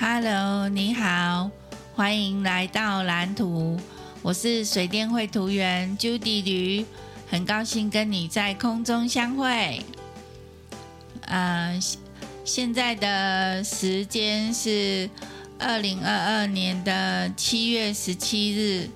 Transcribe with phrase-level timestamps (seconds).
[0.00, 1.50] Hello，你好，
[1.96, 3.76] 欢迎来到蓝图。
[4.22, 6.86] 我是水电绘图员 Judy 吕，
[7.28, 9.84] 很高兴跟你在空中相会。
[11.22, 11.76] 呃，
[12.44, 15.10] 现在的时间是
[15.58, 18.88] 二零二二年的七月十七日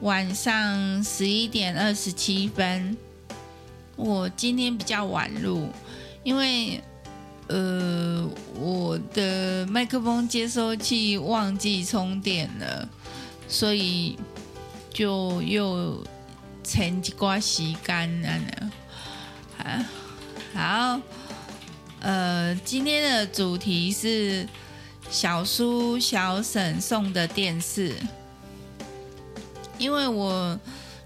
[0.00, 2.96] 晚上十一点二十七分。
[3.94, 5.68] 我今天比较晚录，
[6.22, 6.82] 因为
[7.48, 12.88] 呃，我的麦克风接收器忘记充电了，
[13.48, 14.18] 所以
[14.90, 16.04] 就又
[16.64, 18.72] 沉几挂时间了呢。
[19.58, 19.86] 啊，
[20.54, 21.00] 好，
[22.00, 24.48] 呃，今天的主题是
[25.10, 27.94] 小叔小婶送的电视，
[29.78, 30.58] 因为我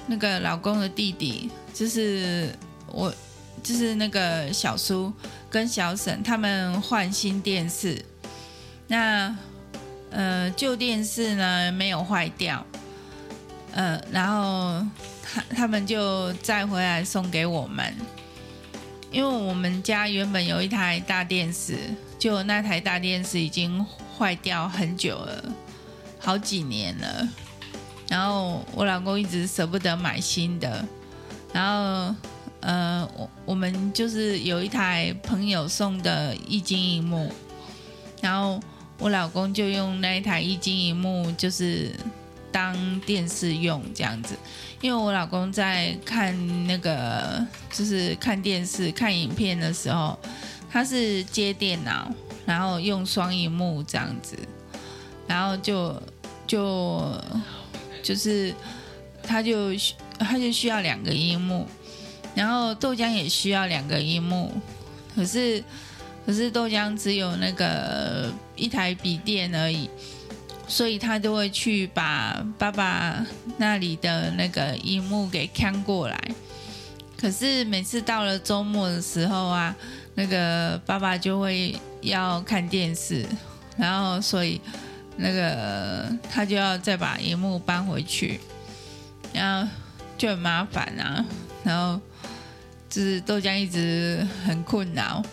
[0.06, 2.54] 那个老公的弟弟就是。
[2.92, 3.14] 我
[3.62, 5.12] 就是那个小叔
[5.50, 8.04] 跟小沈，他们换新电视，
[8.86, 9.36] 那
[10.10, 12.64] 呃旧电视呢没有坏掉，
[13.72, 14.86] 呃，然后
[15.22, 17.92] 他他们就再回来送给我们，
[19.10, 21.76] 因为我们家原本有一台大电视，
[22.16, 23.84] 就那台大电视已经
[24.16, 25.44] 坏掉很久了，
[26.20, 27.28] 好几年了，
[28.08, 30.86] 然后我老公一直舍不得买新的，
[31.52, 32.14] 然后。
[32.60, 37.32] 呃，我我们就是有一台朋友送的液晶萤幕，
[38.20, 38.60] 然后
[38.98, 41.90] 我老公就用那一台液晶萤幕，就是
[42.52, 44.34] 当电视用这样子。
[44.82, 50.18] 因为我老公在看那个，就是看电视、看影片的时候，
[50.70, 52.12] 他是接电脑，
[52.44, 54.36] 然后用双荧幕这样子，
[55.26, 56.02] 然后就
[56.46, 57.10] 就
[58.02, 58.54] 就是
[59.22, 59.70] 他就
[60.18, 61.66] 他就需要两个萤幕。
[62.34, 64.52] 然后豆浆也需要两个萤幕，
[65.16, 65.62] 可是
[66.24, 69.90] 可是豆浆只有那个一台笔电而已，
[70.68, 73.26] 所以他就会去把爸爸
[73.58, 76.18] 那里的那个萤幕给扛过来。
[77.18, 79.74] 可是每次到了周末的时候啊，
[80.14, 83.26] 那个爸爸就会要看电视，
[83.76, 84.60] 然后所以
[85.16, 88.38] 那个他就要再把萤幕搬回去，
[89.32, 89.68] 然后
[90.16, 91.24] 就很麻烦啊，
[91.64, 92.00] 然后。
[92.90, 95.24] 就是豆浆一直很困扰，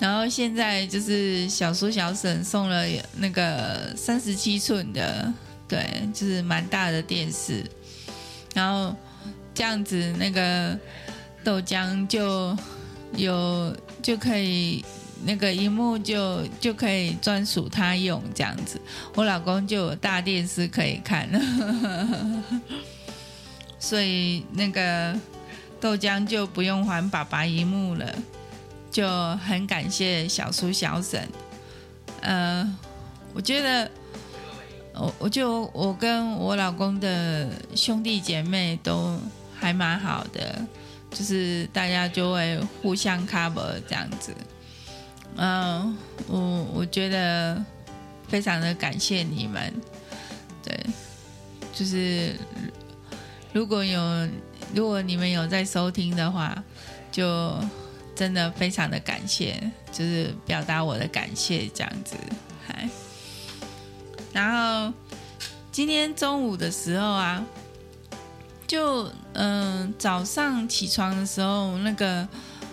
[0.00, 2.84] 然后现在就是小叔小婶送了
[3.16, 5.32] 那个三十七寸的，
[5.68, 7.64] 对，就是蛮大的电视，
[8.54, 8.92] 然后
[9.54, 10.76] 这样子那个
[11.44, 12.56] 豆浆就
[13.16, 14.84] 有就可以
[15.24, 18.80] 那个荧幕就就可以专属他用这样子，
[19.14, 22.42] 我老公就有大电视可以看了，
[23.78, 25.16] 所以那个。
[25.84, 28.10] 豆浆就不用还爸爸一幕了，
[28.90, 29.06] 就
[29.36, 31.28] 很感谢小叔小婶。
[32.22, 32.74] 呃，
[33.34, 33.90] 我觉得，
[34.94, 39.20] 我我就我跟我老公的兄弟姐妹都
[39.54, 40.58] 还蛮好的，
[41.10, 44.34] 就是大家就会互相 cover 这样子。
[45.36, 45.94] 嗯、
[46.26, 47.62] 我我觉得
[48.26, 49.70] 非常的感谢你们。
[50.62, 50.80] 对，
[51.74, 52.34] 就是
[53.52, 54.00] 如果有。
[54.74, 56.62] 如果你们有在收听的话，
[57.12, 57.56] 就
[58.14, 62.16] 真的非常的感谢，就是表达我的感谢这样子。
[62.66, 62.88] 嗨，
[64.32, 64.92] 然后
[65.70, 67.44] 今天中午的时候啊，
[68.66, 72.26] 就嗯、早上起床的时候，那个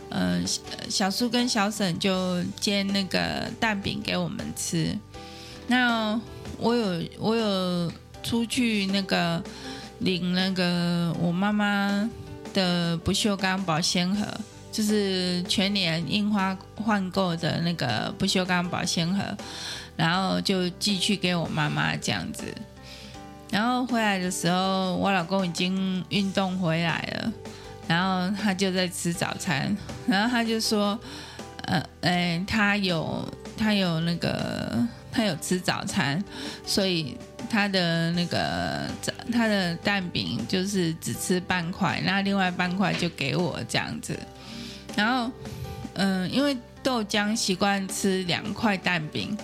[0.09, 0.43] 嗯、
[0.89, 4.97] 小叔跟小婶就煎那个蛋饼给我们吃。
[5.67, 6.19] 那
[6.57, 7.91] 我有我有
[8.23, 9.43] 出去那个。
[10.01, 12.09] 领那个我妈妈
[12.53, 14.25] 的不锈钢保鲜盒，
[14.71, 19.23] 就是全年印花换购的那个不锈钢保鲜盒，
[19.95, 22.43] 然后就寄去给我妈妈这样子。
[23.51, 27.33] 然后回来的时候，我老公已经运动回来了，
[27.87, 29.75] 然后他就在吃早餐，
[30.07, 30.99] 然后他就说
[31.67, 33.23] ：“呃，哎，他有
[33.55, 36.23] 他有那个他有吃早餐，
[36.65, 37.15] 所以。”
[37.51, 38.87] 他的那个
[39.29, 44.17] 他的蛋饼就是只吃半块，那另外半块就给我这样子。
[44.95, 45.29] 然后，
[45.95, 49.37] 嗯，因为豆浆习惯吃两块蛋饼，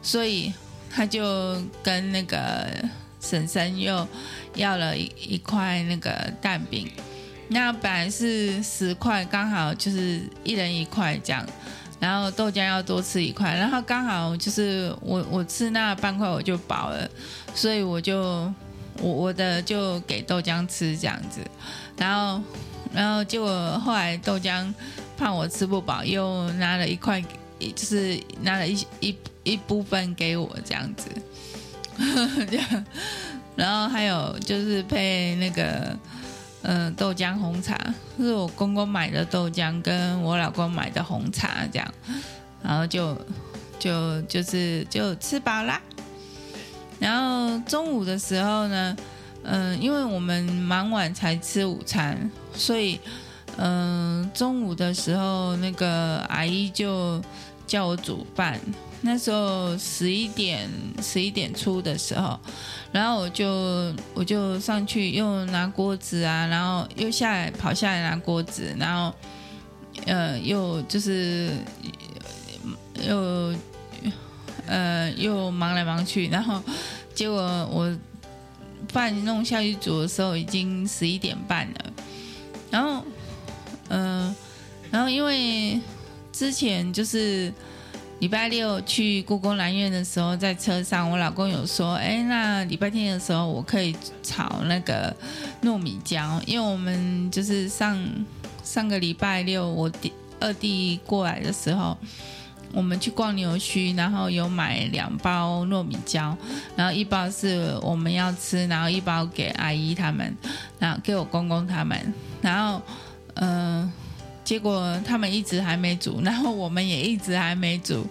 [0.00, 0.50] 所以
[0.90, 2.66] 他就跟那个
[3.20, 4.08] 婶婶又
[4.54, 6.10] 要了一一块那个
[6.40, 6.90] 蛋饼。
[7.48, 11.44] 那本来是十块，刚好就是一人一块这样。
[12.00, 17.08] 然后豆浆要多吃一块，然后刚好就是我我吃那半块我就饱了，
[17.54, 18.20] 所以我就
[19.02, 21.40] 我我的就给豆浆吃这样子，
[21.98, 22.42] 然后
[22.92, 24.72] 然后结果后来豆浆
[25.18, 27.22] 怕我吃不饱，又拿了一块，
[27.60, 31.10] 就是拿了一一一部分给我这样子，
[32.50, 32.84] 这样，
[33.56, 35.94] 然后还有就是配那个
[36.62, 37.76] 嗯、豆浆红茶，
[38.18, 41.94] 是我公公买的豆浆，跟我老公买的红茶这样，
[42.62, 43.16] 然后就
[43.78, 45.80] 就就是就吃饱啦。
[46.98, 48.96] 然后中午的时候呢，
[49.44, 53.00] 嗯、因为我们蛮晚才吃午餐，所以
[53.56, 57.22] 嗯、中午的时候那个阿姨就
[57.66, 58.60] 叫我煮饭。
[59.02, 60.68] 那时候十一点
[61.02, 62.38] 十一点出的时候，
[62.92, 69.14] 然后我就我就上去又拿锅子啊，然后又下来跑下来拿锅子，然后
[70.04, 71.50] 呃又就是
[73.02, 73.54] 又
[74.66, 76.62] 呃又忙来忙去，然后
[77.14, 77.40] 结果
[77.72, 77.98] 我
[78.90, 81.92] 饭弄下去煮的时候已经十一点半了，
[82.70, 83.02] 然后
[83.88, 84.34] 嗯、
[84.90, 85.80] 然后因为
[86.30, 87.50] 之前就是。
[88.20, 95.14] 礼拜六去故宫南院的时候，在车上，我老公有说：“哎，那礼拜天的时候，我可以炒那个
[95.62, 97.98] 糯米椒，因为我们就是上
[98.62, 101.96] 上个礼拜六，我弟二弟过来的时候，
[102.74, 106.36] 我们去逛牛墟，然后有买两包糯米椒，
[106.76, 110.36] 然后一包是我们要吃，然后一包给阿姨他们，
[110.78, 112.12] 然后给我公公他们，
[112.42, 112.82] 然后
[113.36, 113.90] 嗯。”
[114.50, 118.04] 结果他们一直还没煮， 然后我们也一直还没煮，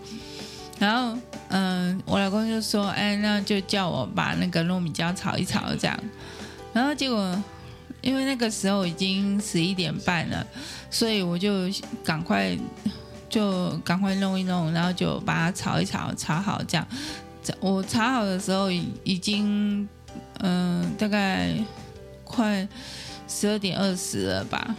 [0.80, 1.20] 然后
[1.50, 6.00] 嗯、我老公就说：“哎，那就叫我把那个糯米椒炒一炒，这样。”
[6.72, 7.44] 然后结果
[8.00, 10.48] 因为那个时候已经十一点半了，
[10.90, 11.70] 所以我就
[12.06, 12.58] 赶快
[13.28, 16.88] 就赶快弄一弄，然后就把它炒一炒，炒好这样。
[17.60, 18.72] 我炒好的时候
[19.04, 19.86] 已经
[20.40, 21.54] 嗯、大概
[22.24, 22.66] 快
[23.28, 24.74] 十二点二十了吧。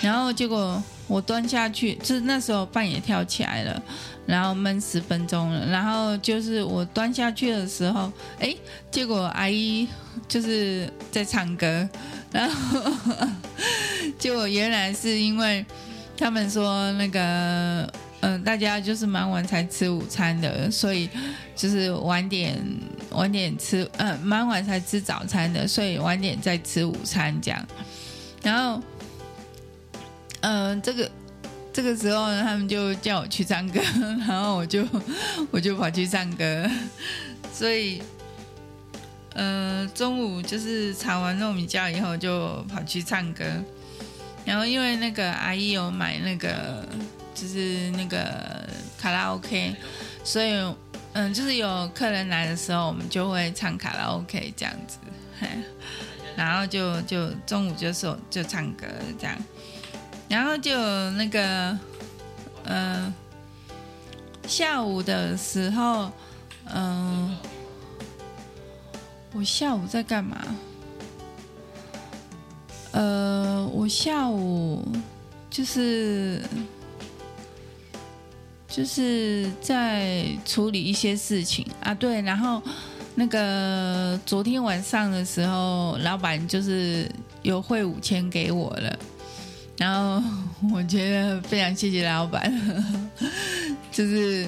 [0.00, 3.82] 然后结果我端下去，就是那时候饭也跳起来了，
[4.26, 5.66] 然后焖十分钟了。
[5.66, 8.54] 然后就是我端下去的时候，哎，
[8.90, 9.86] 结果阿姨
[10.28, 11.88] 就是在唱歌，
[12.30, 12.80] 然后
[14.18, 15.66] 结果原来是因为
[16.16, 21.10] 他们说那个，嗯、大家就是蛮晚才吃午餐的，所以
[21.56, 22.56] 就是晚点
[23.10, 27.66] 晚点吃，嗯、呃，蛮晚才吃早餐的，所以晚点再吃午餐这样，
[28.42, 28.80] 然后。
[30.40, 31.10] 嗯、这个
[31.72, 33.80] 这个时候呢，他们就叫我去唱歌，
[34.26, 34.84] 然后我就
[35.52, 36.68] 我就跑去唱歌，
[37.52, 38.02] 所以，
[39.34, 43.44] 呃，中午就是炒完糯米椒以后就跑去唱歌，
[44.44, 46.86] 然后因为那个阿姨有买那个
[47.34, 49.74] 就是那个卡拉 OK，
[50.24, 50.52] 所以
[51.12, 54.98] 嗯、就是有客人来的时候，我们就会唱卡拉 OK 这样子，
[55.40, 55.46] 嘿，
[56.36, 58.86] 然后就就中午就说就唱歌
[59.18, 59.36] 这样。
[60.30, 60.70] 然后就
[61.10, 61.76] 那个，
[62.62, 63.14] 嗯、呃，
[64.46, 66.08] 下午的时候，
[66.72, 67.36] 嗯、
[69.32, 70.38] 我下午在干嘛？
[72.92, 74.86] 呃，我下午
[75.50, 76.40] 就是
[78.68, 82.62] 就是在处理一些事情啊，对，然后
[83.16, 87.10] 那个昨天晚上的时候，老板就是
[87.42, 88.96] 有汇五千给我了。
[89.80, 90.22] 然后
[90.74, 92.52] 我觉得非常谢谢老板，
[93.90, 94.46] 就是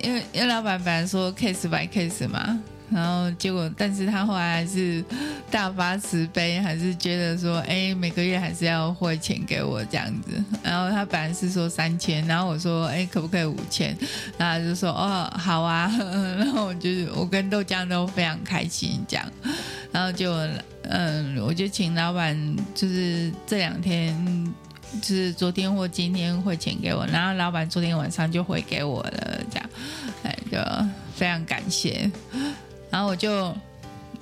[0.00, 2.56] 因为因为老板本来说 case by case 嘛，
[2.90, 5.04] 然后结果但是他后来还是
[5.50, 10.42] 大发慈悲，还是觉得说，哎，每个月还是要汇钱给我这样子。
[10.62, 13.96] 然后他本来是说三千，然后我说，哎，可不可以五千？
[14.36, 15.90] 然后他就说，哦，好啊。
[16.38, 19.26] 然后我就是我跟豆浆都非常开心这样，
[19.92, 20.34] 然后就。
[20.92, 22.36] 嗯，我就请老板，
[22.74, 24.12] 就是这两天，
[25.00, 29.70] 就是昨天或今天汇钱给我，然后老板昨天晚上就汇给我了，这样，
[30.24, 30.58] 哎，就
[31.14, 32.10] 非常感谢。
[32.90, 33.54] 然后我就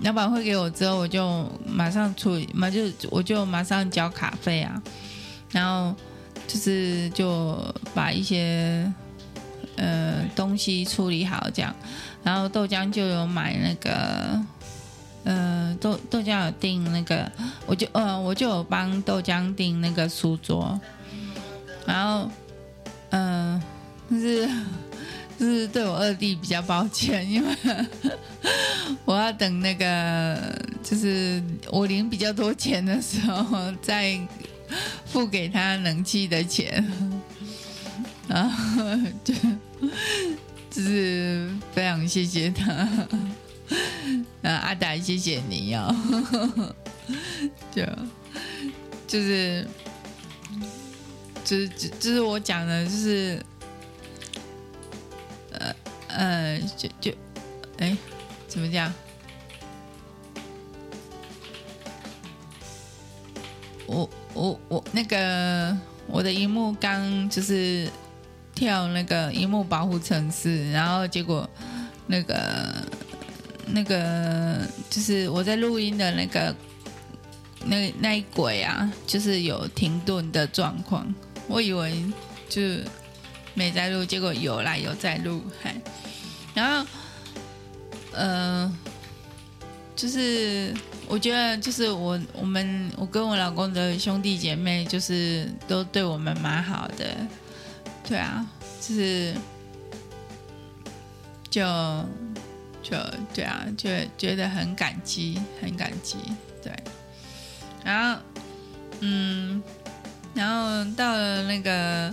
[0.01, 4.83] 老板汇给我之后，我就马上处理，马就我就马上交卡费啊，
[5.51, 5.95] 然后
[6.47, 7.59] 就是就
[7.95, 8.93] 把一些
[9.77, 11.75] 呃东西处理好，这样，
[12.23, 14.41] 然后豆浆就有买那个。
[15.25, 17.31] 呃，豆豆浆有订那个，
[17.67, 20.81] 我就呃，我就有帮豆浆订那个书桌，
[21.85, 22.31] 然后，
[23.11, 23.61] 嗯、
[24.09, 24.49] 就是
[25.39, 27.55] 就是对我二弟比较抱歉，因为
[29.05, 30.37] 我要等那个
[30.83, 34.19] 就是我领比较多钱的时候再
[35.07, 36.85] 付给他冷气的钱，
[38.27, 38.83] 然后
[39.23, 39.33] 就
[40.71, 42.73] 就是非常谢谢他。
[44.43, 46.75] 啊，阿达，谢谢你哦。
[47.75, 47.83] 就
[49.07, 49.67] 就是
[51.45, 53.43] 就是就是我讲的，就是
[56.09, 57.13] 呃，就就，
[57.79, 57.97] 哎，
[58.47, 58.93] 怎么讲？
[63.87, 65.75] 我我我那个
[66.07, 67.89] 我的荧幕刚就是
[68.55, 71.49] 跳那个荧幕保护程式，然后结果
[72.07, 72.87] 那个
[73.67, 74.59] 那个
[74.91, 76.55] 就是我在录音的那个
[77.65, 81.07] 那那一轨啊，就是有停顿的状况，
[81.47, 82.05] 我以为
[82.47, 82.61] 就
[83.55, 85.75] 没在录，结果有啦，有在录，嗨。
[86.59, 86.91] 然后，
[88.13, 88.77] 呃，
[89.95, 90.75] 就是
[91.07, 97.17] 我觉得，就是我我们我跟我老公的兄弟姐妹，就是都对我们蛮好的，
[98.09, 98.45] 对啊，
[98.81, 99.33] 就是
[101.49, 101.63] 就
[102.83, 102.97] 就
[103.33, 106.17] 对啊，就觉得很感激，很感激，
[106.61, 106.73] 对。
[107.85, 108.21] 然后，
[108.99, 109.63] 嗯，
[110.35, 112.13] 然后到了那个，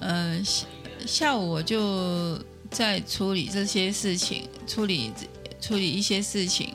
[0.00, 0.66] 嗯、呃，下
[1.06, 2.42] 下午我就。
[2.74, 5.12] 在处理这些事情，处理
[5.60, 6.74] 处理一些事情。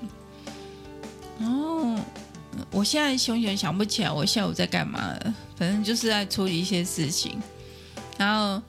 [1.39, 1.99] 哦，
[2.71, 7.37] 我现在熊熊想不起来我下午在干嘛了，反正就是在处理一些事情。
[8.17, 8.61] 然后，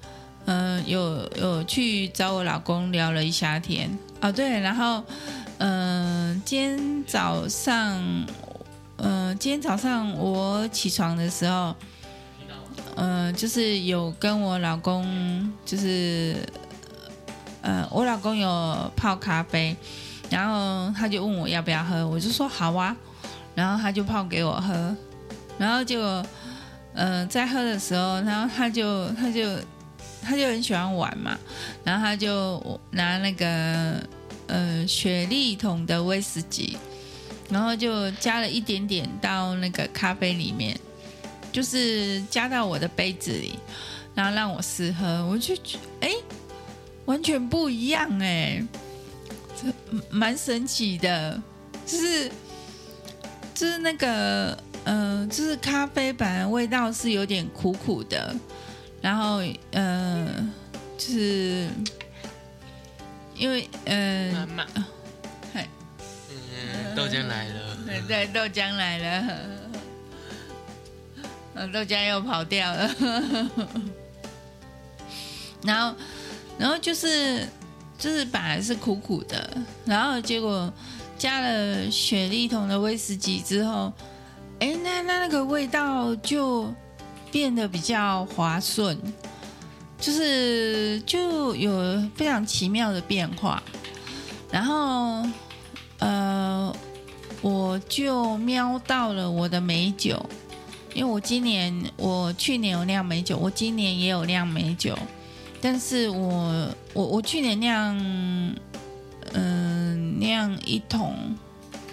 [0.47, 3.97] 嗯、有有去找我老公聊了一下天。
[4.21, 5.03] 哦，对，然后，
[5.59, 7.97] 嗯、今天早上，
[8.97, 11.77] 嗯、今天早上我起床的时候，
[12.97, 16.35] 嗯、就是有跟我老公，就是。
[17.63, 19.77] 呃，我老公有泡咖啡，
[20.31, 22.97] 然后他就问我要不要喝，我就说好啊，
[23.55, 24.97] 然后他就泡给我喝，
[25.59, 26.01] 然后就，
[26.95, 29.59] 呃，在喝的时候，然后他就他就
[30.23, 31.37] 他就很喜欢玩嘛，
[31.85, 34.03] 然后他就拿那个
[34.47, 36.79] 呃雪莉桶的威士忌，
[37.51, 40.79] 然后就加了一点点到那个咖啡里面，
[41.53, 43.59] 就是加到我的杯子里，
[44.15, 46.11] 然后让我试喝，我就觉哎。
[47.11, 48.65] 完全不一样哎，
[49.61, 49.67] 这
[50.11, 51.43] 蛮神奇的，
[51.85, 52.31] 就是
[53.53, 58.33] 就是那个嗯、呃，就是咖啡本来味道是有点苦苦的，
[59.03, 60.49] 然后嗯、呃，
[60.97, 61.69] 就是
[63.35, 64.67] 因为嗯，妈妈，
[65.53, 67.77] 嗨，嗯，豆浆来了，
[68.07, 69.37] 对，豆浆来了，
[71.73, 72.95] 豆浆又跑掉了，
[75.67, 75.97] 然后。
[76.61, 77.49] 然后就是，
[77.99, 79.51] 就是本来是苦苦的，
[79.87, 80.71] 然后结果
[81.17, 83.91] 加了雪莉桶的威士忌之后，
[84.59, 86.71] 哎，那那那个味道就
[87.33, 89.01] 变得比较滑顺，
[89.99, 91.73] 就是就有
[92.15, 93.63] 非常奇妙的变化。
[94.51, 95.27] 然后，
[96.01, 96.77] 呃，
[97.41, 100.23] 我就瞄到了我的美酒，
[100.93, 104.95] 因为我今年我去年有酿美酒，我今年也有酿美酒。
[105.61, 107.95] 但是我我我去年酿，
[109.33, 111.15] 嗯，酿一桶，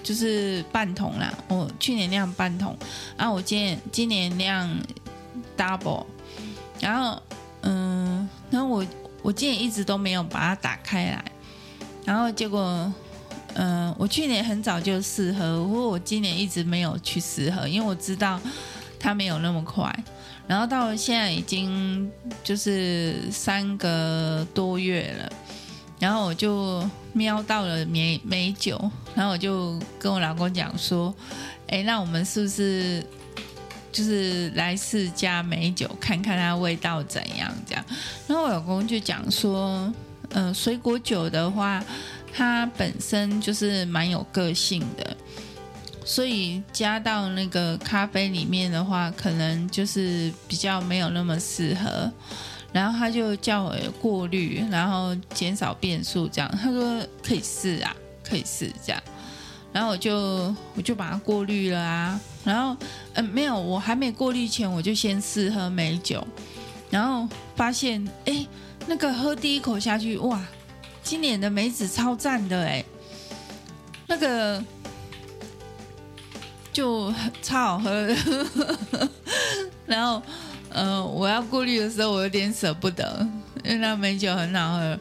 [0.01, 1.33] 就是半桶啦。
[1.49, 2.77] 我去年酿半桶，
[3.17, 4.69] 然后我今年今年酿
[5.57, 6.05] double，
[6.79, 7.21] 然后
[7.61, 8.85] 嗯，然后我
[9.21, 11.25] 我今年一直都没有把它打开来，
[12.05, 12.91] 然后结果
[13.55, 18.39] 嗯，我去年很早就试喝，不过我今年一直没有去试喝，因为我知道
[18.97, 19.93] 它没有那么快。
[20.47, 22.09] 然后到现在已经
[22.43, 25.29] 就是三个多月了，
[25.99, 28.79] 然后我就瞄到了美美酒，
[29.13, 31.13] 然后我就跟我老公讲说
[31.67, 33.03] ：“哎，那我们是不是
[33.91, 37.85] 就是来试加美酒，看看它味道怎样？”这样，
[38.27, 39.93] 然后我老公就讲说
[40.31, 41.83] ：“嗯、水果酒的话，
[42.33, 45.17] 它本身就是蛮有个性的。”
[46.09, 52.09] 所以加到那个咖啡里面的话，可能就是比较没有那么适合。
[52.71, 59.03] 然后他就叫我过滤，然后减少变数，这样他说可以试啊，可以试这样。
[59.73, 62.17] 然后我就我就把它过滤了啊。
[62.45, 62.77] 然后
[63.15, 66.25] 嗯，没有，我还没过滤前，我就先试喝美酒，
[66.89, 68.47] 然后发现哎，
[68.87, 70.41] 那个喝第一口下去，哇，
[71.03, 72.85] 今年的梅子超赞的哎，
[74.07, 74.63] 那个。
[76.77, 78.07] 就超好喝，
[79.87, 80.21] 然后，
[80.69, 83.27] 呃，我要过滤的时候，我有点舍不得，
[83.63, 84.99] 因为那美酒很好喝。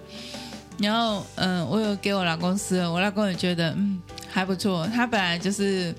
[0.78, 4.86] 然后，嗯、我有给我老公试，我老公也觉得，嗯，还不错。
[4.86, 5.94] 他本来就是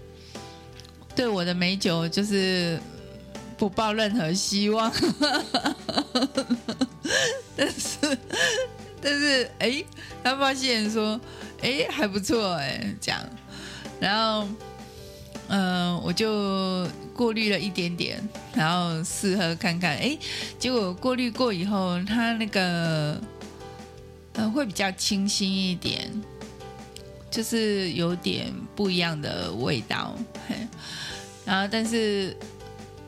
[1.16, 2.80] 对我的美酒就是
[3.56, 4.92] 不抱任何希望，
[7.56, 8.18] 但是，
[9.00, 9.86] 但是，哎，
[10.24, 11.22] 他发现说，
[11.62, 13.22] 哎，还不错，哎，这样，
[14.00, 14.48] 然后。
[15.50, 16.86] 嗯、我就
[17.16, 18.22] 过滤了一点点，
[18.54, 19.96] 然后试喝看看。
[19.98, 20.18] 哎，
[20.60, 23.20] 结果过滤过以后，它那个
[24.34, 26.12] 呃会比较清新一点，
[27.32, 30.14] 就是有点不一样的味道。
[30.50, 30.56] 嘿，
[31.46, 32.36] 然后但是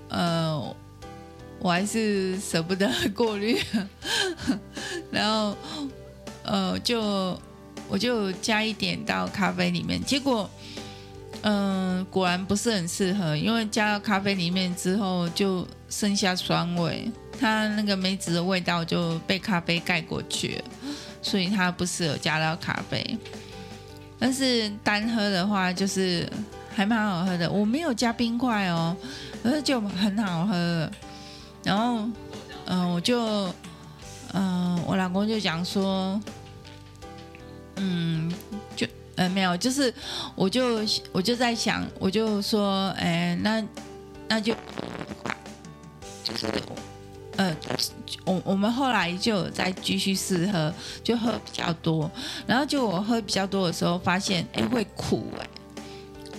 [0.08, 0.76] 呃
[1.60, 3.60] 我还是舍不得过滤，
[5.12, 5.56] 然后
[6.44, 7.38] 呃就
[7.90, 10.50] 我就加一点到咖啡里面，结果。
[11.42, 20.64] 嗯，果然不是很适合，因为加到咖啡里面之后就剩下酸味，它那个梅子的味道就被咖啡盖过去了，
[21.22, 23.18] 所以它不适合加到咖啡。
[24.20, 26.30] 但是单喝的话，就是
[26.76, 27.50] 还蛮好喝的。
[27.50, 28.94] 我没有加冰块哦，
[29.42, 30.92] 可是就很好喝。
[31.64, 32.06] 然后，
[32.66, 33.54] 嗯，我就，
[34.34, 36.20] 嗯，我老公就讲说，
[37.78, 38.30] 嗯，
[38.76, 38.86] 就。
[39.20, 39.94] 呃，没有，就是
[40.34, 40.80] 我就
[41.12, 43.62] 我就在想，我就说，哎，那
[44.30, 44.54] 那就
[46.24, 46.48] 就是
[47.36, 47.54] 呃，
[48.24, 50.74] 我我们后来就再继续试喝，
[51.04, 52.10] 就喝比较多，
[52.48, 55.46] 然后就我喝比较多的时候，发现哎会苦哎，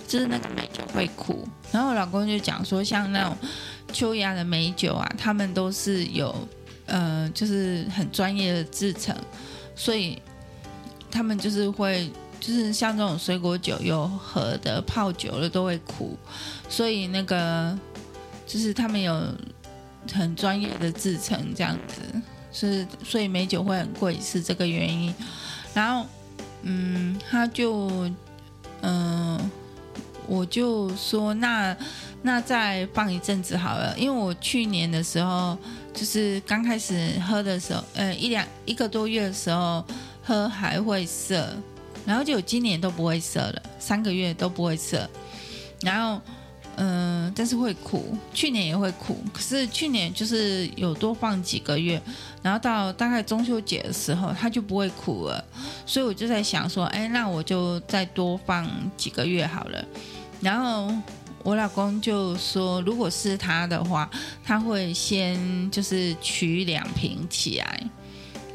[0.07, 3.37] 就是那个美酒会苦，然后我老公就讲说，像那种
[3.93, 6.33] 秋雅的美酒啊，他们都是有
[6.87, 9.15] 呃，就是很专业的制成，
[9.75, 10.19] 所以
[11.11, 12.09] 他们就是会。
[12.41, 16.17] 就是像这种水果酒，有喝的泡久了都会苦，
[16.67, 17.77] 所以那个
[18.47, 19.23] 就是他们有
[20.11, 22.01] 很专业的制成这样子，
[22.51, 25.13] 是所以美酒会很贵是这个原因。
[25.75, 26.07] 然后，
[26.63, 28.11] 嗯，他就，
[28.81, 29.39] 嗯、
[30.27, 31.77] 我就说那
[32.23, 35.55] 那再放一阵子好了，因为我去年的时候
[35.93, 39.85] 就是刚开始喝的时候，呃，一两一个多月的时候
[40.23, 41.55] 喝还会涩。
[42.05, 45.09] 然后就今年都不会涩了，三个月都不会涩。
[45.81, 46.21] 然后，
[46.77, 49.17] 嗯、但是会苦，去年也会苦。
[49.31, 52.01] 可是去年就是有多放几个月，
[52.41, 55.43] 然后到大概中秋节的时候，它就不会苦了。
[55.85, 59.85] 所以我就在想说，哎，那我就再多放几个月好了。
[60.39, 60.93] 然后
[61.43, 64.09] 我老公就说，如果是他的话，
[64.43, 67.83] 他会先就是取两瓶起来，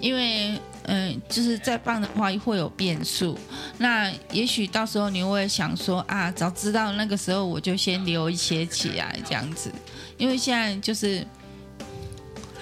[0.00, 0.60] 因为。
[0.88, 3.36] 嗯，就是再放的话会有变数。
[3.78, 9.70] 那也许到时候你会想说啊，早知道那个时候我就先留一些起来这样子，
[10.16, 11.26] 因为现在就是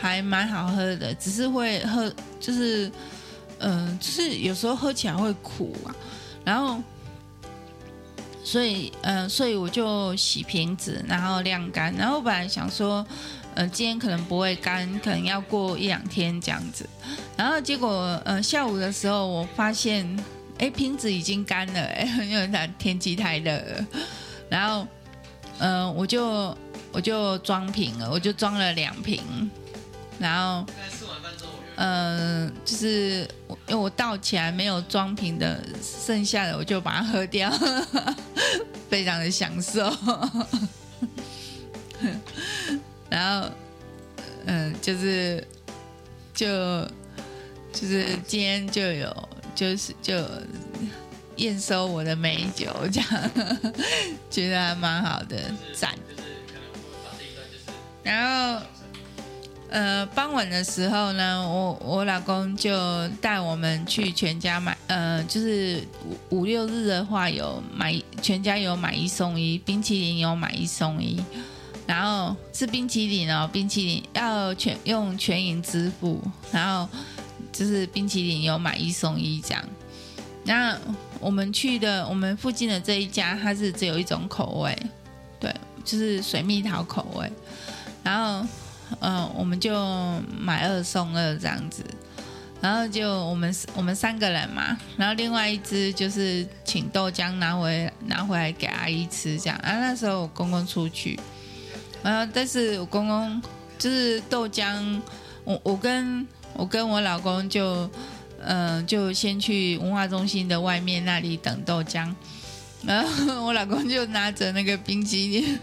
[0.00, 2.10] 还蛮好喝的，只是会喝，
[2.40, 2.90] 就是
[3.58, 5.94] 嗯，就是有时候喝起来会苦啊。
[6.44, 6.82] 然后，
[8.42, 11.94] 所以嗯，所以我就洗瓶子，然后晾干。
[11.94, 13.06] 然后本来想说。
[13.54, 16.88] 呃，今天可能不会干，可能要过一两天这样子。
[17.36, 20.04] 然后结果，呃，下午的时候我发现，
[20.58, 23.86] 哎，瓶子已经干了，哎， 因为它天气太热了。
[24.48, 24.86] 然后，
[25.58, 26.56] 呃，我就
[26.92, 29.50] 我就装瓶了，我就装了两瓶。
[30.18, 30.66] 然后，
[31.76, 33.28] 呃，就是
[33.66, 37.52] 因为我倒起来没有装瓶的，剩下的我就把它喝掉，
[38.88, 39.92] 非常的享受。
[43.14, 43.48] 然后，
[44.46, 45.46] 嗯，就是，
[46.34, 46.48] 就，
[47.72, 50.20] 就是今天就有，就是就
[51.36, 53.30] 验收我的美酒，这样
[54.28, 55.38] 觉得还蛮好的，
[55.72, 55.94] 赞。
[58.02, 58.66] 然后，
[59.70, 65.80] 呃，傍晚的时候呢，我我老公就带我们去全家买，呃，就是
[66.30, 71.22] 五五六日的话有买全家有买一送一，冰淇淋有买一送一。
[71.86, 76.20] 然后是冰淇淋哦，冰淇淋要全用全银支付，
[76.50, 76.88] 然后
[77.52, 79.64] 就是冰淇淋有买一送一这样。
[80.44, 80.78] 那
[81.20, 84.76] 我们去的我们附近的这一家，它是只有一种口味，
[85.38, 87.30] 对，就是水蜜桃口味。
[88.02, 88.46] 然后
[89.00, 89.74] 嗯、我们就
[90.38, 91.82] 买二送二这样子。
[92.60, 99.58] 然后就我们我们三个人嘛，然后另外一只就是请豆浆拿回拿回来给阿姨吃这样。
[99.58, 101.18] 啊，那时候我公公出去。
[102.04, 103.42] 然后，但是我公公
[103.78, 105.00] 就是豆浆，
[105.42, 107.90] 我我跟我跟我老公就，
[108.42, 112.14] 嗯、就先去文化中心的外面那里等豆浆，
[112.82, 115.58] 然后我老公就拿着那个冰淇淋，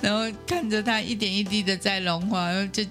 [0.00, 2.84] 然后看着它一点一滴的在融化，然后就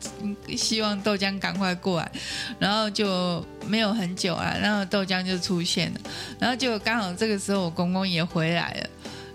[0.57, 2.11] 希望豆浆赶快过来，
[2.59, 5.99] 然后就没有很久啊，然后豆浆就出现了，
[6.37, 8.89] 然后结果刚好这个时候我公公也回来了，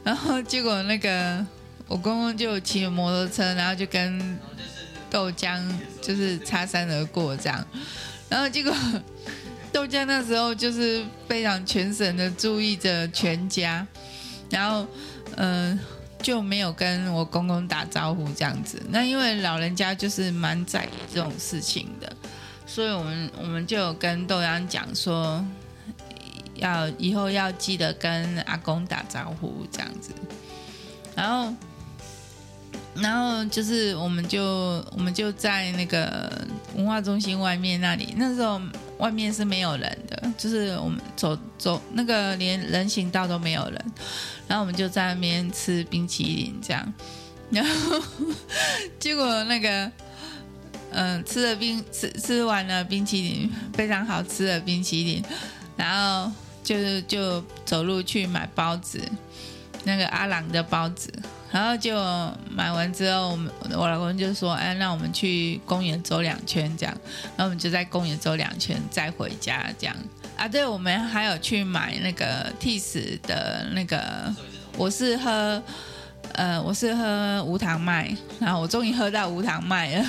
[0.04, 1.46] 然后结果那个。
[1.88, 4.38] 我公公就骑着摩托车，然后就跟
[5.08, 5.62] 豆浆
[6.02, 7.64] 就是擦身而过这样，
[8.28, 8.74] 然后结果
[9.72, 13.86] 豆浆那时候就是非常全神的注意着全家，
[14.50, 14.84] 然后
[15.36, 15.78] 嗯、
[16.20, 18.82] 就没有跟我公公打招呼这样子。
[18.88, 22.12] 那因为老人家就是蛮在意这种事情的，
[22.66, 25.44] 所以我们我们就有跟豆浆讲说，
[26.56, 30.10] 要以后要记得跟阿公打招呼这样子，
[31.14, 31.54] 然后。
[32.94, 34.42] 然后就是，我们就
[34.92, 38.60] 我们就在那个文化中心外面那里，那时候
[38.98, 43.92] 外面是没有人的，就是我们走走那个连人行道都没有人，
[44.48, 46.94] 然后我们就在那边吃冰淇淋这样，
[47.50, 48.00] 然后
[48.98, 49.90] 结果那个
[50.92, 55.22] 嗯、吃了冰吃吃完了冰淇淋，非常好吃的冰淇淋，
[55.76, 56.32] 然后
[56.64, 58.98] 就是就走路去买包子，
[59.84, 61.12] 那个阿郎的包子。
[61.52, 61.96] 然后就
[62.50, 63.38] 买完之后，
[63.72, 66.94] 我老公就说：“哎，那我们去公园走两圈，这样。”
[67.36, 69.96] 然后我们就在公园走两圈，再回家，这样。
[70.36, 74.34] 啊，对，我们还有去买那个 Teas 的那个，
[74.76, 75.62] 我是喝，
[76.32, 80.04] 呃，我是喝无糖麦，然后我终于喝到无糖麦了。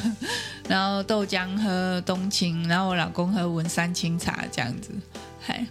[0.67, 4.91] 然后豆浆喝冬青，然后我老公喝文山清茶，这样子。
[5.39, 5.65] 嗨，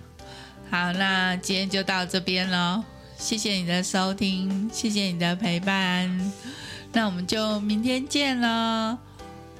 [0.70, 2.82] 好，那今天就到这边喽。
[3.18, 6.32] 谢谢你的收听，谢谢你的陪伴，
[6.92, 8.98] 那我们就明天见了，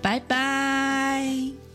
[0.01, 1.66] 拜拜。